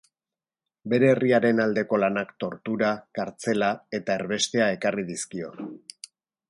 [0.93, 5.55] Bere herriaren aldeko lanak tortura, kartzela eta erbestea ekarri dizkio.